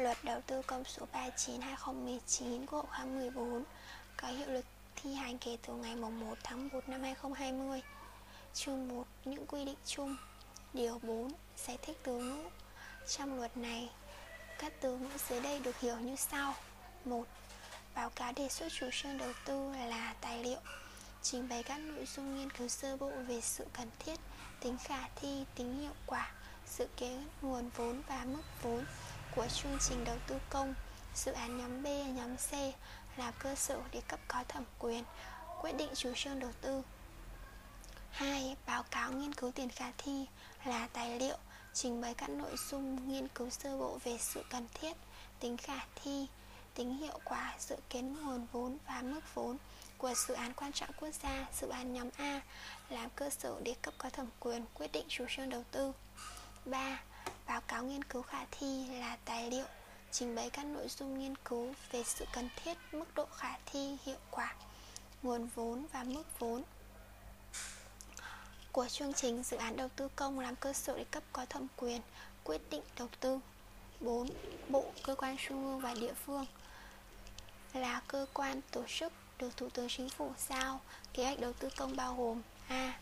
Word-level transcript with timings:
Luật 0.00 0.24
đầu 0.24 0.40
tư 0.46 0.62
công 0.62 0.84
số 0.84 1.06
39-2019 1.12 2.66
của 2.66 2.82
khóa 2.82 3.04
14 3.04 3.64
có 4.16 4.28
hiệu 4.28 4.48
lực 4.50 4.64
thi 4.96 5.14
hành 5.14 5.38
kể 5.38 5.56
từ 5.66 5.74
ngày 5.74 5.96
1 5.96 6.10
tháng 6.42 6.68
1 6.72 6.88
năm 6.88 7.02
2020 7.02 7.82
Chương 8.54 8.88
1 8.88 9.06
Những 9.24 9.46
quy 9.46 9.64
định 9.64 9.76
chung. 9.86 10.16
Điều 10.72 10.98
4 11.02 11.32
Giải 11.66 11.78
thích 11.82 11.98
từ 12.02 12.18
ngữ. 12.18 12.48
Trong 13.08 13.38
luật 13.38 13.56
này, 13.56 13.90
các 14.58 14.72
từ 14.80 14.98
ngữ 14.98 15.08
dưới 15.28 15.40
đây 15.40 15.60
được 15.60 15.80
hiểu 15.80 15.96
như 15.96 16.16
sau. 16.16 16.54
1. 17.04 17.24
Báo 17.94 18.10
cáo 18.10 18.32
đề 18.32 18.48
xuất 18.48 18.72
chủ 18.72 18.86
trương 18.92 19.18
đầu 19.18 19.32
tư 19.46 19.72
là 19.72 20.14
tài 20.20 20.44
liệu 20.44 20.60
Trình 21.22 21.48
bày 21.48 21.62
các 21.62 21.78
nội 21.78 22.06
dung 22.06 22.38
nghiên 22.38 22.50
cứu 22.50 22.68
sơ 22.68 22.96
bộ 22.96 23.10
về 23.28 23.40
sự 23.40 23.66
cần 23.72 23.90
thiết, 23.98 24.20
tính 24.60 24.76
khả 24.84 25.08
thi, 25.16 25.44
tính 25.54 25.80
hiệu 25.80 25.94
quả, 26.06 26.32
sự 26.66 26.88
kế 26.96 27.18
nguồn 27.42 27.70
vốn 27.76 28.02
và 28.08 28.24
mức 28.24 28.42
vốn 28.62 28.84
của 29.36 29.46
chương 29.48 29.78
trình 29.80 30.04
đầu 30.04 30.16
tư 30.26 30.36
công 30.50 30.74
Dự 31.14 31.32
án 31.32 31.58
nhóm 31.58 31.82
B, 31.82 31.86
nhóm 32.16 32.36
C 32.36 32.52
là 33.16 33.30
cơ 33.30 33.54
sở 33.54 33.80
để 33.92 34.00
cấp 34.08 34.20
có 34.28 34.44
thẩm 34.48 34.64
quyền 34.78 35.04
quyết 35.60 35.72
định 35.72 35.88
chủ 35.94 36.12
trương 36.16 36.40
đầu 36.40 36.50
tư 36.60 36.82
2. 38.10 38.56
Báo 38.66 38.82
cáo 38.82 39.12
nghiên 39.12 39.34
cứu 39.34 39.52
tiền 39.52 39.68
khả 39.68 39.92
thi 39.98 40.26
là 40.64 40.88
tài 40.92 41.18
liệu 41.18 41.36
trình 41.74 42.00
bày 42.00 42.14
các 42.14 42.30
nội 42.30 42.56
dung 42.70 43.12
nghiên 43.12 43.28
cứu 43.28 43.50
sơ 43.50 43.78
bộ 43.78 43.98
về 44.04 44.18
sự 44.20 44.44
cần 44.50 44.66
thiết, 44.74 44.96
tính 45.40 45.56
khả 45.56 45.78
thi, 45.94 46.26
tính 46.74 46.96
hiệu 46.96 47.18
quả, 47.24 47.54
dự 47.58 47.76
kiến 47.90 48.16
nguồn 48.22 48.46
vốn 48.52 48.78
và 48.86 49.02
mức 49.02 49.20
vốn 49.34 49.56
của 49.98 50.14
dự 50.14 50.34
án 50.34 50.52
quan 50.54 50.72
trọng 50.72 50.90
quốc 51.00 51.10
gia, 51.22 51.46
dự 51.60 51.68
án 51.68 51.92
nhóm 51.92 52.08
A 52.16 52.40
làm 52.88 53.10
cơ 53.10 53.30
sở 53.30 53.60
để 53.62 53.74
cấp 53.82 53.94
có 53.98 54.10
thẩm 54.10 54.26
quyền 54.40 54.64
quyết 54.74 54.92
định 54.92 55.04
chủ 55.08 55.24
trương 55.28 55.48
đầu 55.48 55.64
tư. 55.70 55.92
3. 56.64 57.00
Báo 57.50 57.60
cáo 57.60 57.84
nghiên 57.84 58.04
cứu 58.04 58.22
khả 58.22 58.44
thi 58.50 58.86
là 58.86 59.16
tài 59.24 59.50
liệu 59.50 59.64
trình 60.10 60.34
bày 60.34 60.50
các 60.50 60.66
nội 60.66 60.88
dung 60.88 61.18
nghiên 61.18 61.34
cứu 61.36 61.74
về 61.90 62.02
sự 62.04 62.24
cần 62.32 62.48
thiết, 62.56 62.78
mức 62.92 63.14
độ 63.14 63.26
khả 63.36 63.54
thi, 63.66 63.96
hiệu 64.06 64.16
quả, 64.30 64.54
nguồn 65.22 65.48
vốn 65.54 65.86
và 65.92 66.04
mức 66.04 66.22
vốn 66.38 66.62
của 68.72 68.88
chương 68.88 69.12
trình 69.12 69.42
dự 69.42 69.56
án 69.56 69.76
đầu 69.76 69.88
tư 69.96 70.08
công 70.16 70.40
làm 70.40 70.56
cơ 70.56 70.72
sở 70.72 70.96
để 70.96 71.04
cấp 71.10 71.22
có 71.32 71.46
thẩm 71.46 71.66
quyền 71.76 72.00
quyết 72.44 72.60
định 72.70 72.82
đầu 72.98 73.08
tư 73.20 73.40
4. 74.00 74.28
Bộ, 74.68 74.84
cơ 75.02 75.14
quan 75.14 75.36
trung 75.48 75.64
ương 75.64 75.80
và 75.80 75.94
địa 75.94 76.14
phương 76.26 76.46
là 77.74 78.02
cơ 78.08 78.26
quan 78.32 78.60
tổ 78.70 78.82
chức 78.98 79.12
được 79.38 79.56
Thủ 79.56 79.68
tướng 79.68 79.88
Chính 79.88 80.08
phủ 80.08 80.32
giao 80.48 80.80
kế 81.12 81.24
hoạch 81.24 81.40
đầu 81.40 81.52
tư 81.52 81.68
công 81.76 81.96
bao 81.96 82.14
gồm 82.14 82.42
A. 82.68 82.98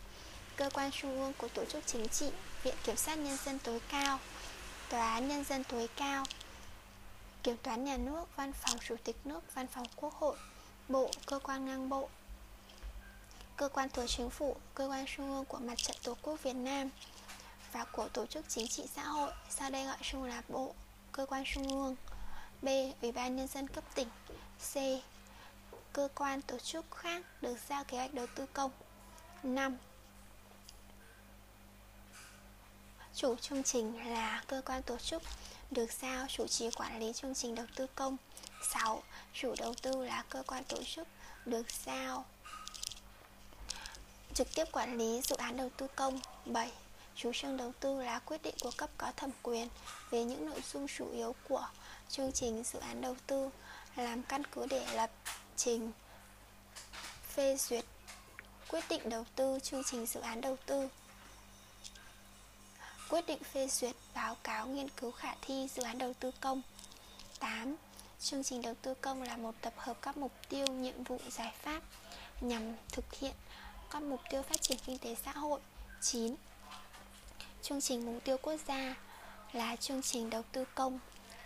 Cơ 0.55 0.69
quan 0.73 0.91
trung 0.91 1.21
ương 1.21 1.33
của 1.37 1.47
tổ 1.47 1.65
chức 1.65 1.83
chính 1.87 2.07
trị 2.07 2.31
Viện 2.63 2.75
Kiểm 2.83 2.95
sát 2.95 3.17
Nhân 3.17 3.37
dân 3.45 3.59
tối 3.59 3.81
cao 3.89 4.19
Tòa 4.89 5.13
án 5.13 5.27
Nhân 5.27 5.43
dân 5.43 5.63
tối 5.63 5.89
cao 5.95 6.23
Kiểm 7.43 7.57
toán 7.57 7.83
nhà 7.83 7.97
nước, 7.97 8.25
Văn 8.35 8.53
phòng 8.53 8.77
Chủ 8.87 8.95
tịch 9.03 9.15
nước, 9.25 9.55
Văn 9.55 9.67
phòng 9.67 9.85
Quốc 9.95 10.13
hội 10.13 10.37
Bộ, 10.87 11.11
cơ 11.25 11.39
quan 11.39 11.65
ngang 11.65 11.89
bộ 11.89 12.09
Cơ 13.57 13.69
quan 13.69 13.89
thuộc 13.89 14.05
chính 14.07 14.29
phủ, 14.29 14.55
cơ 14.75 14.87
quan 14.87 15.05
trung 15.05 15.31
ương 15.35 15.45
của 15.45 15.57
Mặt 15.57 15.77
trận 15.77 15.95
Tổ 16.03 16.15
quốc 16.21 16.43
Việt 16.43 16.53
Nam 16.53 16.89
Và 17.71 17.85
của 17.85 18.07
tổ 18.07 18.25
chức 18.25 18.45
chính 18.47 18.67
trị 18.67 18.83
xã 18.95 19.03
hội 19.03 19.31
Sau 19.49 19.69
đây 19.69 19.85
gọi 19.85 19.97
chung 20.01 20.23
là 20.23 20.41
Bộ, 20.49 20.73
cơ 21.11 21.25
quan 21.25 21.43
trung 21.53 21.67
ương 21.67 21.95
B. 22.61 22.67
Ủy 23.01 23.11
ban 23.11 23.35
Nhân 23.35 23.47
dân 23.47 23.67
cấp 23.67 23.83
tỉnh 23.95 24.07
C. 24.73 24.75
Cơ 25.93 26.07
quan 26.15 26.41
tổ 26.41 26.59
chức 26.59 26.85
khác 26.91 27.25
được 27.41 27.57
giao 27.69 27.83
kế 27.83 27.97
hoạch 27.97 28.13
đầu 28.13 28.27
tư 28.35 28.45
công 28.53 28.71
5. 29.43 29.77
Chủ 33.21 33.35
chương 33.35 33.63
trình 33.63 34.09
là 34.09 34.43
cơ 34.47 34.61
quan 34.65 34.81
tổ 34.83 34.97
chức, 34.97 35.21
được 35.71 35.91
giao 36.01 36.25
chủ 36.27 36.47
trì 36.47 36.69
quản 36.71 36.99
lý 36.99 37.13
chương 37.13 37.35
trình 37.35 37.55
đầu 37.55 37.65
tư 37.75 37.87
công 37.95 38.17
6. 38.73 39.03
Chủ 39.33 39.55
đầu 39.57 39.73
tư 39.81 40.05
là 40.05 40.23
cơ 40.29 40.43
quan 40.47 40.63
tổ 40.63 40.77
chức, 40.95 41.07
được 41.45 41.65
giao 41.85 42.25
trực 44.33 44.47
tiếp 44.55 44.65
quản 44.71 44.97
lý 44.97 45.21
dự 45.21 45.35
án 45.35 45.57
đầu 45.57 45.69
tư 45.77 45.87
công 45.95 46.19
7. 46.45 46.71
Chủ 47.15 47.31
trương 47.33 47.57
đầu 47.57 47.71
tư 47.79 48.03
là 48.03 48.19
quyết 48.19 48.41
định 48.43 48.55
của 48.61 48.71
cấp 48.77 48.89
có 48.97 49.11
thẩm 49.17 49.31
quyền 49.43 49.67
về 50.09 50.23
những 50.23 50.45
nội 50.45 50.61
dung 50.73 50.87
chủ 50.97 51.11
yếu 51.11 51.35
của 51.49 51.67
chương 52.09 52.31
trình 52.31 52.63
dự 52.63 52.79
án 52.79 53.01
đầu 53.01 53.15
tư, 53.27 53.49
làm 53.95 54.23
căn 54.23 54.43
cứ 54.51 54.65
để 54.69 54.85
lập 54.95 55.09
trình, 55.55 55.91
phê 57.33 57.57
duyệt 57.57 57.85
quyết 58.67 58.83
định 58.89 59.09
đầu 59.09 59.25
tư 59.35 59.59
chương 59.63 59.83
trình 59.83 60.05
dự 60.05 60.19
án 60.19 60.41
đầu 60.41 60.57
tư 60.65 60.89
quyết 63.09 63.27
định 63.27 63.43
phê 63.43 63.67
duyệt 63.67 63.95
báo 64.15 64.37
cáo 64.43 64.67
nghiên 64.67 64.89
cứu 64.89 65.11
khả 65.11 65.33
thi 65.41 65.67
dự 65.75 65.83
án 65.83 65.97
đầu 65.97 66.13
tư 66.13 66.31
công 66.41 66.61
8. 67.39 67.75
Chương 68.19 68.43
trình 68.43 68.61
đầu 68.61 68.73
tư 68.81 68.93
công 68.93 69.23
là 69.23 69.37
một 69.37 69.55
tập 69.61 69.73
hợp 69.77 69.97
các 70.01 70.17
mục 70.17 70.31
tiêu, 70.49 70.67
nhiệm 70.67 71.03
vụ, 71.03 71.19
giải 71.29 71.53
pháp 71.61 71.81
nhằm 72.41 72.75
thực 72.91 73.13
hiện 73.13 73.33
các 73.91 74.01
mục 74.01 74.21
tiêu 74.29 74.41
phát 74.41 74.61
triển 74.61 74.77
kinh 74.85 74.97
tế 74.97 75.15
xã 75.25 75.31
hội 75.31 75.59
9. 76.01 76.35
Chương 77.61 77.81
trình 77.81 78.05
mục 78.05 78.23
tiêu 78.23 78.37
quốc 78.41 78.59
gia 78.67 78.95
là 79.51 79.75
chương 79.75 80.01
trình 80.01 80.29
đầu 80.29 80.43
tư 80.51 80.65
công 80.75 80.99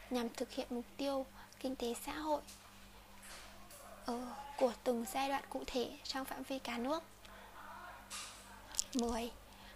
nhằm 0.09 0.29
thực 0.29 0.51
hiện 0.51 0.67
mục 0.69 0.85
tiêu 0.97 1.25
kinh 1.59 1.75
tế 1.75 1.93
xã 2.05 2.13
hội 2.13 2.41
ở 4.05 4.35
của 4.57 4.73
từng 4.83 5.05
giai 5.13 5.29
đoạn 5.29 5.43
cụ 5.49 5.63
thể 5.67 5.97
trong 6.03 6.25
phạm 6.25 6.43
vi 6.43 6.59
cả 6.59 6.77
nước 6.77 7.03
10. 8.93 9.31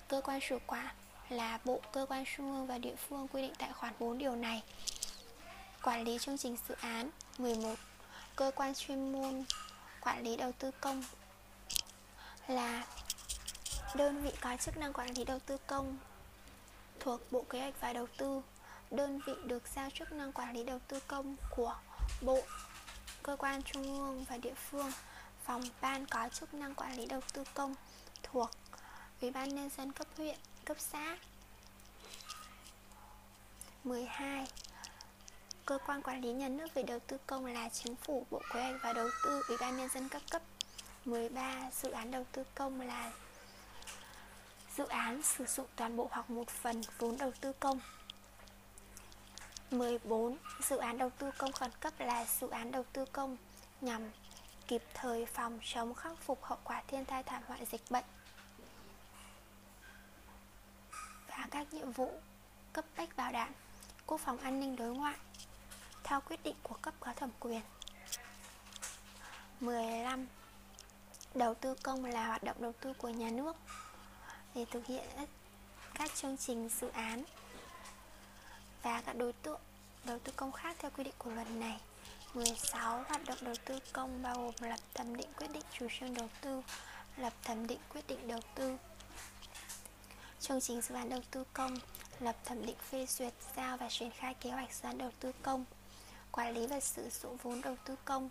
Cơ 0.08 0.22
quan 0.22 0.40
chủ 0.50 0.58
quản 0.68 0.96
là 1.30 1.60
bộ 1.66 1.82
cơ 1.92 2.06
quan 2.10 2.24
trung 2.36 2.54
ương 2.54 2.68
và 2.68 2.78
địa 2.78 2.96
phương 2.96 3.28
quy 3.28 3.42
định 3.42 3.54
tại 3.58 3.74
khoản 3.74 3.94
4 4.00 4.18
điều 4.18 4.36
này. 4.36 4.64
Quản 5.82 6.04
lý 6.04 6.18
chương 6.20 6.38
trình 6.38 6.58
dự 6.68 6.76
án 6.82 7.10
11. 7.38 7.76
Cơ 8.36 8.52
quan 8.56 8.74
chuyên 8.76 9.12
môn 9.12 9.44
quản 10.02 10.24
lý 10.24 10.38
đầu 10.38 10.52
tư 10.52 10.72
công 10.82 11.04
là 12.48 12.86
đơn 13.96 14.22
vị 14.22 14.32
có 14.42 14.58
chức 14.58 14.78
năng 14.78 14.94
quản 14.94 15.14
lý 15.14 15.24
đầu 15.24 15.40
tư 15.40 15.58
công 15.68 15.98
thuộc 17.00 17.32
Bộ 17.32 17.46
Kế 17.50 17.62
hoạch 17.62 17.82
và 17.82 17.94
Đầu 17.94 18.08
tư. 18.18 18.42
Đơn 18.92 19.20
vị 19.26 19.34
được 19.46 19.64
giao 19.76 19.90
chức 19.90 20.12
năng 20.12 20.32
quản 20.32 20.54
lý 20.54 20.64
đầu 20.64 20.80
tư 20.88 21.00
công 21.08 21.36
của 21.56 21.76
Bộ 22.22 22.42
cơ 23.24 23.36
quan 23.36 23.64
trung 23.64 23.84
ương 23.84 24.26
và 24.30 24.38
địa 24.38 24.54
phương. 24.54 24.92
Phòng 25.44 25.62
ban 25.82 26.06
có 26.06 26.30
chức 26.30 26.54
năng 26.54 26.76
quản 26.76 26.98
lý 26.98 27.06
đầu 27.06 27.22
tư 27.34 27.44
công 27.54 27.76
thuộc 28.24 28.50
Ủy 29.22 29.32
ban 29.32 29.56
nhân 29.56 29.70
dân 29.78 29.92
cấp 29.92 30.08
huyện, 30.18 30.38
cấp 30.68 30.78
xã 30.80 31.18
12. 33.84 34.48
Cơ 35.66 35.78
quan 35.86 36.02
quản 36.02 36.22
lý 36.22 36.32
nhà 36.32 36.48
nước 36.48 36.74
về 36.74 36.84
đầu 36.84 37.00
tư 37.00 37.18
công 37.28 37.46
là 37.46 37.70
Chính 37.70 37.96
phủ, 37.96 38.26
Bộ 38.32 38.42
Kế 38.54 38.62
hoạch 38.62 38.76
và 38.84 38.94
Đầu 38.94 39.10
tư, 39.24 39.42
Ủy 39.48 39.58
ban 39.62 39.78
nhân 39.78 39.90
dân 39.90 40.10
các 40.10 40.22
cấp 40.32 40.42
13. 41.06 41.70
Dự 41.72 41.92
án 41.92 42.12
đầu 42.12 42.26
tư 42.32 42.44
công 42.56 42.82
là 42.82 43.12
dự 44.78 44.88
án 44.88 45.22
sử 45.24 45.46
dụng 45.46 45.68
toàn 45.76 45.98
bộ 45.98 46.08
hoặc 46.12 46.30
một 46.30 46.50
phần 46.50 46.82
vốn 47.00 47.18
đầu 47.18 47.32
tư 47.42 47.54
công 47.54 47.80
14. 49.72 50.38
Dự 50.70 50.78
án 50.78 50.98
đầu 50.98 51.10
tư 51.10 51.32
công 51.38 51.52
khẩn 51.52 51.72
cấp 51.80 51.94
là 52.00 52.26
dự 52.26 52.50
án 52.50 52.72
đầu 52.72 52.86
tư 52.94 53.06
công 53.06 53.38
nhằm 53.82 54.12
kịp 54.68 54.84
thời 54.94 55.26
phòng 55.26 55.60
chống 55.64 55.94
khắc 55.94 56.18
phục 56.18 56.44
hậu 56.44 56.58
quả 56.64 56.84
thiên 56.88 57.06
tai 57.06 57.24
thảm 57.24 57.44
họa 57.48 57.58
dịch 57.72 57.82
bệnh 57.90 58.06
các 61.52 61.74
nhiệm 61.74 61.92
vụ 61.92 62.12
cấp 62.74 62.86
bách 62.98 63.18
bảo 63.18 63.32
đảm 63.32 63.54
quốc 64.06 64.22
phòng 64.22 64.38
an 64.38 64.60
ninh 64.60 64.76
đối 64.76 64.96
ngoại 64.96 65.16
theo 66.04 66.22
quyết 66.22 66.44
định 66.44 66.56
của 66.64 66.76
cấp 66.82 66.94
có 67.00 67.14
thẩm 67.14 67.30
quyền 67.40 67.62
15. 69.60 70.28
Đầu 71.36 71.54
tư 71.54 71.76
công 71.84 72.06
là 72.06 72.28
hoạt 72.28 72.44
động 72.44 72.58
đầu 72.60 72.74
tư 72.82 72.94
của 72.94 73.10
nhà 73.10 73.30
nước 73.30 73.56
để 74.56 74.66
thực 74.72 74.86
hiện 74.86 75.06
các 75.94 76.16
chương 76.16 76.38
trình 76.38 76.70
dự 76.70 76.90
án 76.90 77.24
và 78.84 79.02
các 79.02 79.16
đối 79.18 79.34
tượng, 79.34 79.60
đầu 80.06 80.20
tư 80.20 80.32
công 80.36 80.52
khác 80.52 80.76
theo 80.80 80.92
quy 80.98 81.04
định 81.04 81.14
của 81.18 81.32
luật 81.32 81.52
này 81.52 81.82
16. 82.34 83.04
Hoạt 83.04 83.26
động 83.26 83.38
đầu 83.42 83.56
tư 83.66 83.80
công 83.94 84.22
bao 84.24 84.36
gồm 84.36 84.70
lập 84.70 84.80
thẩm 84.94 85.18
định 85.18 85.30
quyết 85.38 85.52
định 85.54 85.64
chủ 85.80 85.88
trương 86.00 86.14
đầu 86.14 86.30
tư, 86.42 86.62
lập 87.18 87.34
thẩm 87.44 87.68
định 87.68 87.80
quyết 87.90 88.08
định 88.08 88.28
đầu 88.28 88.40
tư 88.56 88.78
chương 90.48 90.62
trình 90.62 90.82
dự 90.82 90.96
án 90.96 91.10
đầu 91.10 91.22
tư 91.32 91.44
công, 91.54 91.76
lập 92.20 92.36
thẩm 92.46 92.66
định 92.66 92.76
phê 92.90 93.06
duyệt 93.06 93.34
giao 93.56 93.78
và 93.78 93.88
triển 93.90 94.12
khai 94.12 94.34
kế 94.34 94.52
hoạch 94.52 94.74
dự 94.74 94.88
án 94.88 94.98
đầu 94.98 95.12
tư 95.20 95.32
công, 95.42 95.66
quản 96.32 96.54
lý 96.54 96.68
và 96.68 96.80
sử 96.80 97.10
dụng 97.10 97.38
vốn 97.38 97.62
đầu 97.62 97.76
tư 97.86 97.96
công. 98.06 98.30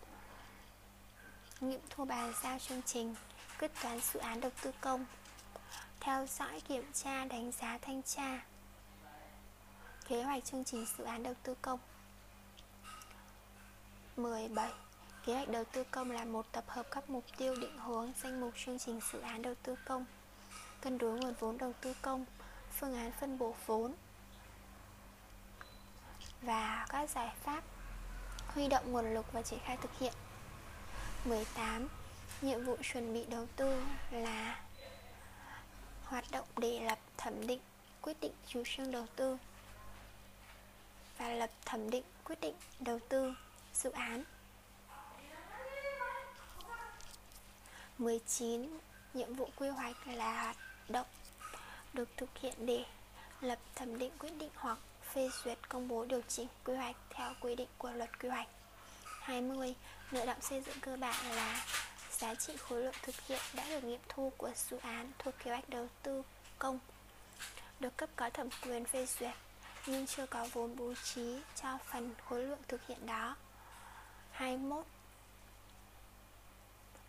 Nghiệm 1.61 1.81
thu 1.91 2.05
bàn 2.05 2.33
giao 2.43 2.59
chương 2.59 2.83
trình, 2.87 3.15
quyết 3.59 3.71
toán 3.83 4.01
dự 4.13 4.21
án 4.21 4.41
đầu 4.41 4.51
tư 4.63 4.73
công. 4.81 5.07
Theo 6.01 6.27
dõi 6.27 6.61
kiểm 6.69 6.85
tra, 6.93 7.25
đánh 7.25 7.53
giá 7.53 7.79
thanh 7.83 8.03
tra. 8.03 8.45
Kế 10.09 10.23
hoạch 10.23 10.45
chương 10.45 10.65
trình 10.65 10.87
dự 10.99 11.05
án 11.05 11.23
đầu 11.23 11.35
tư 11.43 11.55
công. 11.63 11.79
17 14.17 14.71
Kế 15.27 15.35
hoạch 15.35 15.49
đầu 15.49 15.65
tư 15.73 15.85
công 15.91 16.11
là 16.11 16.25
một 16.25 16.47
tập 16.53 16.65
hợp 16.67 16.87
các 16.91 17.11
mục 17.11 17.25
tiêu 17.37 17.55
định 17.55 17.79
hướng 17.79 18.13
danh 18.23 18.41
mục 18.41 18.55
chương 18.65 18.79
trình 18.79 19.01
dự 19.13 19.21
án 19.21 19.43
đầu 19.43 19.55
tư 19.63 19.75
công 19.85 20.05
cân 20.81 20.99
đối 20.99 21.19
nguồn 21.19 21.35
vốn 21.41 21.59
đầu 21.59 21.73
tư 21.81 21.95
công, 22.03 22.25
phương 22.79 22.95
án 22.95 23.13
phân 23.21 23.39
bổ 23.39 23.55
vốn 23.67 23.93
và 26.43 26.87
các 26.89 27.11
giải 27.11 27.33
pháp 27.43 27.65
huy 28.49 28.69
động 28.69 28.93
nguồn 28.93 29.15
lực 29.15 29.33
và 29.33 29.43
triển 29.43 29.59
khai 29.65 29.77
thực 29.77 29.99
hiện 29.99 30.13
18. 31.25 31.89
Nhiệm 32.43 32.65
vụ 32.65 32.77
chuẩn 32.83 33.15
bị 33.15 33.25
đầu 33.29 33.47
tư 33.57 33.83
là 34.11 34.61
hoạt 36.05 36.25
động 36.31 36.47
để 36.57 36.81
lập 36.81 36.99
thẩm 37.17 37.47
định 37.47 37.61
quyết 38.03 38.21
định 38.21 38.33
chủ 38.47 38.63
trương 38.67 38.91
đầu 38.91 39.07
tư 39.17 39.39
và 41.19 41.29
lập 41.29 41.51
thẩm 41.65 41.91
định 41.91 42.05
quyết 42.25 42.41
định 42.41 42.55
đầu 42.81 42.99
tư 43.09 43.35
dự 43.75 43.91
án 43.91 44.25
19. 47.99 48.79
Nhiệm 49.15 49.35
vụ 49.35 49.49
quy 49.57 49.69
hoạch 49.69 50.07
là 50.07 50.43
hoạt 50.43 50.57
động 50.89 51.07
được 51.93 52.09
thực 52.17 52.39
hiện 52.39 52.55
để 52.67 52.85
lập 53.41 53.59
thẩm 53.75 53.99
định 53.99 54.13
quyết 54.19 54.33
định 54.39 54.51
hoặc 54.55 54.79
phê 55.13 55.31
duyệt 55.45 55.59
công 55.69 55.89
bố 55.89 56.05
điều 56.05 56.21
chỉnh 56.29 56.49
quy 56.65 56.75
hoạch 56.75 56.97
theo 57.11 57.33
quy 57.41 57.55
định 57.55 57.69
của 57.79 57.91
luật 57.91 58.21
quy 58.21 58.29
hoạch 58.29 58.49
20. 59.21 59.75
Nợ 60.11 60.27
động 60.27 60.41
xây 60.41 60.61
dựng 60.61 60.77
cơ 60.81 60.97
bản 60.97 61.27
là 61.31 61.65
giá 62.11 62.35
trị 62.35 62.57
khối 62.57 62.83
lượng 62.83 62.95
thực 63.03 63.15
hiện 63.27 63.41
đã 63.55 63.69
được 63.69 63.85
nghiệm 63.85 64.01
thu 64.09 64.33
của 64.37 64.51
dự 64.57 64.77
án 64.77 65.13
thuộc 65.19 65.35
kế 65.45 65.51
hoạch 65.51 65.69
đầu 65.69 65.89
tư 66.03 66.23
công, 66.59 66.79
được 67.81 67.97
cấp 67.97 68.09
có 68.17 68.31
thẩm 68.31 68.49
quyền 68.63 68.85
phê 68.85 69.07
duyệt 69.07 69.35
nhưng 69.87 70.07
chưa 70.07 70.27
có 70.27 70.49
vốn 70.53 70.77
bố 70.77 70.95
trí 71.05 71.41
cho 71.63 71.79
phần 71.85 72.15
khối 72.25 72.43
lượng 72.43 72.59
thực 72.69 72.87
hiện 72.87 73.07
đó 73.07 73.37
21 74.31 74.85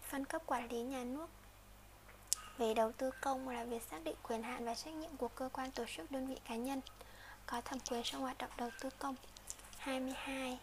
phân 0.09 0.25
cấp 0.25 0.41
quản 0.45 0.71
lý 0.71 0.81
nhà 0.81 1.03
nước 1.03 1.29
về 2.57 2.73
đầu 2.73 2.91
tư 2.91 3.11
công 3.21 3.49
là 3.49 3.63
việc 3.63 3.83
xác 3.91 4.03
định 4.03 4.15
quyền 4.23 4.43
hạn 4.43 4.65
và 4.65 4.75
trách 4.75 4.93
nhiệm 4.93 5.17
của 5.17 5.27
cơ 5.27 5.49
quan 5.53 5.71
tổ 5.71 5.83
chức 5.95 6.11
đơn 6.11 6.27
vị 6.27 6.35
cá 6.49 6.55
nhân. 6.55 6.81
Có 7.45 7.61
thẩm 7.61 7.79
quyền 7.79 8.03
trong 8.03 8.21
hoạt 8.21 8.37
động 8.37 8.49
đầu 8.57 8.69
tư 8.81 8.89
công. 8.99 9.15
22 9.77 10.59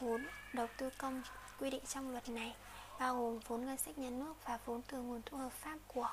vốn 0.00 0.26
đầu 0.52 0.66
tư 0.76 0.90
công 0.98 1.22
quy 1.60 1.70
định 1.70 1.82
trong 1.88 2.10
luật 2.10 2.28
này 2.28 2.54
bao 2.98 3.16
gồm 3.16 3.38
vốn 3.38 3.66
ngân 3.66 3.76
sách 3.76 3.98
nhà 3.98 4.10
nước 4.10 4.34
và 4.44 4.58
vốn 4.64 4.82
từ 4.82 4.98
nguồn 4.98 5.22
thu 5.26 5.38
hợp 5.38 5.52
pháp 5.52 5.78
của 5.86 6.08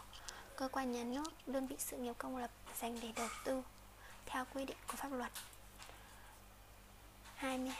cơ 0.55 0.67
quan 0.67 0.91
nhà 0.91 1.03
nước, 1.03 1.47
đơn 1.47 1.67
vị 1.67 1.75
sự 1.79 1.97
nghiệp 1.97 2.13
công 2.17 2.37
lập 2.37 2.51
dành 2.81 2.97
để 3.01 3.11
đầu 3.15 3.27
tư 3.45 3.63
theo 4.25 4.45
quy 4.53 4.65
định 4.65 4.77
của 4.87 4.97
pháp 4.97 5.11
luật. 5.11 5.31
20 7.35 7.73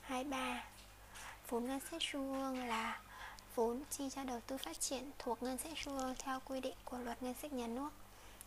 23 0.00 0.64
Vốn 1.48 1.66
ngân 1.66 1.80
sách 1.80 2.00
trung 2.00 2.32
ương 2.42 2.66
là 2.66 3.00
vốn 3.54 3.82
chi 3.90 4.10
cho 4.10 4.24
đầu 4.24 4.40
tư 4.46 4.56
phát 4.56 4.80
triển 4.80 5.10
thuộc 5.18 5.42
ngân 5.42 5.58
sách 5.58 5.72
trung 5.76 5.98
ương 5.98 6.14
theo 6.18 6.40
quy 6.44 6.60
định 6.60 6.74
của 6.84 6.98
luật 6.98 7.22
ngân 7.22 7.34
sách 7.42 7.52
nhà 7.52 7.66
nước 7.66 7.90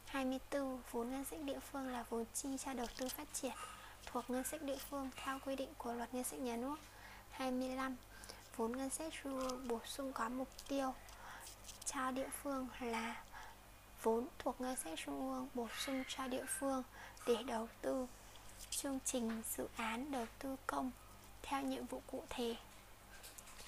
24. 0.05 0.81
Vốn 0.91 1.09
ngân 1.09 1.25
sách 1.25 1.39
địa 1.41 1.59
phương 1.71 1.87
là 1.87 2.05
vốn 2.09 2.25
chi 2.33 2.49
cho 2.65 2.73
đầu 2.73 2.87
tư 2.97 3.07
phát 3.09 3.27
triển 3.33 3.53
thuộc 4.05 4.29
ngân 4.29 4.43
sách 4.43 4.61
địa 4.61 4.77
phương 4.89 5.09
theo 5.15 5.39
quy 5.45 5.55
định 5.55 5.69
của 5.77 5.93
luật 5.93 6.13
ngân 6.13 6.23
sách 6.23 6.39
nhà 6.39 6.55
nước 6.55 6.75
25. 7.29 7.95
Vốn 8.55 8.77
ngân 8.77 8.89
sách 8.89 9.13
trung 9.23 9.39
ương 9.39 9.67
bổ 9.67 9.79
sung 9.85 10.13
có 10.13 10.29
mục 10.29 10.49
tiêu 10.67 10.93
cho 11.85 12.11
địa 12.11 12.29
phương 12.43 12.67
là 12.79 13.23
vốn 14.03 14.27
thuộc 14.39 14.61
ngân 14.61 14.75
sách 14.75 14.99
trung 15.05 15.31
ương 15.33 15.47
bổ 15.53 15.67
sung 15.85 16.03
cho 16.07 16.27
địa 16.27 16.45
phương 16.47 16.83
để 17.27 17.35
đầu 17.43 17.67
tư 17.81 18.07
chương 18.69 18.99
trình 19.05 19.41
dự 19.57 19.67
án 19.75 20.11
đầu 20.11 20.25
tư 20.39 20.55
công 20.67 20.91
theo 21.41 21.61
nhiệm 21.61 21.85
vụ 21.85 22.01
cụ 22.07 22.23
thể 22.29 22.55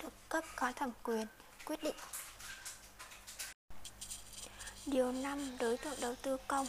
được 0.04 0.30
cấp 0.30 0.44
có 0.56 0.72
thẩm 0.76 0.92
quyền, 1.04 1.28
quyết 1.66 1.84
định. 1.84 1.96
Điều 4.86 5.12
5 5.12 5.58
đối 5.60 5.78
tượng 5.78 6.02
đầu 6.02 6.16
tư 6.22 6.38
công. 6.48 6.68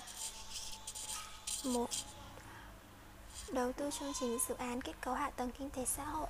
1. 1.64 1.90
Đầu 3.52 3.72
tư 3.72 3.90
chương 3.98 4.12
trình 4.20 4.38
dự 4.48 4.54
án 4.54 4.80
kết 4.82 4.92
cấu 5.00 5.14
hạ 5.14 5.30
tầng 5.30 5.50
kinh 5.58 5.70
tế 5.70 5.84
xã 5.84 6.04
hội. 6.04 6.28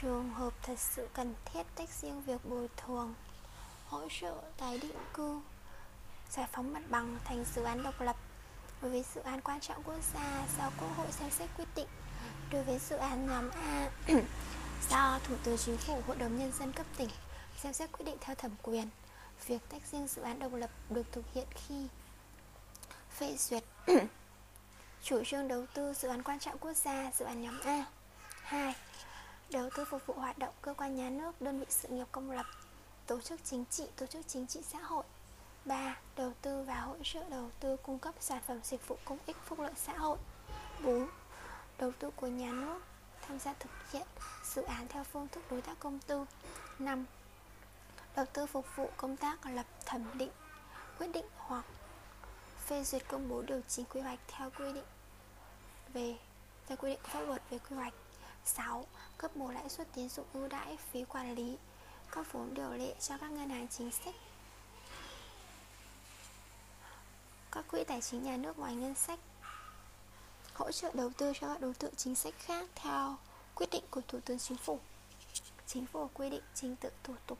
Trường 0.00 0.30
hợp 0.30 0.52
thật 0.62 0.78
sự 0.78 1.08
cần 1.14 1.34
thiết 1.44 1.62
tách 1.74 1.88
riêng 1.90 2.22
việc 2.22 2.44
bồi 2.44 2.68
thường, 2.76 3.14
Hỗ 3.86 4.08
trợ 4.20 4.34
tái 4.56 4.78
định 4.78 4.96
cư, 5.14 5.40
Giải 6.30 6.46
phóng 6.52 6.72
mặt 6.72 6.82
bằng 6.90 7.18
thành 7.24 7.44
dự 7.54 7.62
án 7.62 7.82
độc 7.82 8.00
lập. 8.00 8.16
Đối 8.82 8.90
với 8.90 9.04
dự 9.14 9.20
án 9.20 9.40
quan 9.40 9.60
trọng 9.60 9.82
quốc 9.82 9.98
gia, 10.14 10.46
do 10.58 10.70
Quốc 10.80 10.96
hội 10.96 11.06
xem 11.10 11.30
xét 11.30 11.50
quyết 11.56 11.68
định. 11.76 11.86
Đối 12.52 12.64
với 12.64 12.78
dự 12.78 12.96
án 12.96 13.26
nhóm 13.26 13.50
A 13.50 13.90
do 14.90 15.18
Thủ 15.24 15.34
tướng 15.44 15.58
Chính 15.58 15.76
phủ 15.76 16.02
Hội 16.06 16.16
đồng 16.16 16.38
Nhân 16.38 16.52
dân 16.58 16.72
cấp 16.72 16.86
tỉnh 16.96 17.08
xem 17.62 17.72
xét 17.72 17.92
quyết 17.92 18.04
định 18.04 18.16
theo 18.20 18.34
thẩm 18.34 18.50
quyền 18.62 18.88
Việc 19.46 19.58
tách 19.68 19.82
riêng 19.92 20.08
dự 20.08 20.22
án 20.22 20.38
độc 20.38 20.54
lập 20.54 20.70
được 20.90 21.12
thực 21.12 21.24
hiện 21.34 21.46
khi 21.54 21.86
phê 23.10 23.36
duyệt 23.38 23.64
chủ 25.02 25.24
trương 25.24 25.48
đầu 25.48 25.66
tư 25.74 25.94
dự 25.94 26.08
án 26.08 26.22
quan 26.22 26.38
trọng 26.38 26.58
quốc 26.58 26.72
gia, 26.72 27.10
dự 27.18 27.24
án 27.24 27.42
nhóm 27.42 27.60
A 27.64 27.84
2. 28.42 28.74
Đầu 29.50 29.70
tư 29.76 29.84
phục 29.84 30.06
vụ 30.06 30.14
hoạt 30.14 30.38
động 30.38 30.54
cơ 30.62 30.74
quan 30.74 30.96
nhà 30.96 31.10
nước, 31.10 31.42
đơn 31.42 31.60
vị 31.60 31.66
sự 31.68 31.88
nghiệp 31.88 32.06
công 32.12 32.30
lập, 32.30 32.46
tổ 33.06 33.20
chức 33.20 33.40
chính 33.44 33.64
trị, 33.70 33.84
tổ 33.96 34.06
chức 34.06 34.28
chính 34.28 34.46
trị 34.46 34.60
xã 34.72 34.78
hội 34.78 35.04
3. 35.64 35.96
Đầu 36.16 36.32
tư 36.42 36.62
và 36.62 36.80
hỗ 36.80 36.96
trợ 37.02 37.20
đầu 37.30 37.50
tư 37.60 37.76
cung 37.76 37.98
cấp 37.98 38.14
sản 38.20 38.42
phẩm 38.46 38.60
dịch 38.62 38.88
vụ 38.88 38.96
công 39.04 39.18
ích 39.26 39.36
phúc 39.44 39.60
lợi 39.60 39.72
xã 39.76 39.92
hội 39.92 40.18
4. 40.84 41.08
Đầu 41.78 41.92
tư 41.98 42.10
của 42.16 42.26
nhà 42.26 42.52
nước 42.52 42.80
tham 43.22 43.38
gia 43.38 43.52
thực 43.52 43.70
hiện 43.92 44.06
dự 44.44 44.62
án 44.62 44.88
theo 44.88 45.04
phương 45.04 45.28
thức 45.28 45.44
đối 45.50 45.62
tác 45.62 45.78
công 45.80 45.98
tư 45.98 46.24
5. 46.78 47.04
Đầu 48.16 48.26
tư 48.32 48.46
phục 48.46 48.66
vụ 48.76 48.90
công 48.96 49.16
tác 49.16 49.46
lập 49.46 49.66
thẩm 49.86 50.18
định, 50.18 50.30
quyết 50.98 51.08
định 51.12 51.26
hoặc 51.36 51.64
phê 52.66 52.84
duyệt 52.84 53.08
công 53.08 53.28
bố 53.28 53.42
điều 53.42 53.60
chỉnh 53.68 53.86
quy 53.90 54.00
hoạch 54.00 54.18
theo 54.28 54.50
quy 54.50 54.72
định 54.72 54.84
về 55.92 56.16
theo 56.66 56.76
quy 56.76 56.90
định 56.90 57.00
pháp 57.02 57.20
luật 57.20 57.42
về 57.50 57.58
quy 57.58 57.76
hoạch 57.76 57.94
6. 58.44 58.86
Cấp 59.18 59.30
bổ 59.34 59.50
lãi 59.50 59.68
suất 59.68 59.88
tín 59.94 60.08
dụng 60.08 60.26
ưu 60.32 60.48
đãi 60.48 60.76
phí 60.92 61.04
quản 61.04 61.34
lý 61.34 61.58
các 62.10 62.32
vốn 62.32 62.54
điều 62.54 62.70
lệ 62.72 62.94
cho 63.00 63.18
các 63.18 63.30
ngân 63.30 63.50
hàng 63.50 63.68
chính 63.68 63.90
sách 63.90 64.14
các 67.52 67.64
quỹ 67.70 67.84
tài 67.84 68.00
chính 68.00 68.22
nhà 68.22 68.36
nước 68.36 68.58
ngoài 68.58 68.74
ngân 68.74 68.94
sách 68.94 69.18
hỗ 70.62 70.72
trợ 70.72 70.90
đầu 70.94 71.10
tư 71.18 71.32
cho 71.40 71.48
các 71.48 71.60
đối 71.60 71.74
tượng 71.74 71.94
chính 71.96 72.14
sách 72.14 72.34
khác 72.38 72.68
theo 72.74 73.16
quyết 73.54 73.70
định 73.70 73.84
của 73.90 74.00
Thủ 74.08 74.20
tướng 74.24 74.38
Chính 74.38 74.56
phủ. 74.56 74.78
Chính 75.66 75.86
phủ 75.86 76.08
quy 76.14 76.30
định 76.30 76.42
trình 76.54 76.76
tự 76.76 76.90
thủ 77.02 77.14
tục 77.26 77.38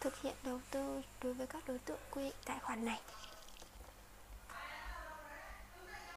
thực 0.00 0.20
hiện 0.22 0.34
đầu 0.42 0.60
tư 0.70 1.02
đối 1.22 1.34
với 1.34 1.46
các 1.46 1.68
đối 1.68 1.78
tượng 1.78 1.98
quy 2.10 2.24
định 2.24 2.34
tại 2.44 2.58
khoản 2.62 2.84
này. 2.84 3.00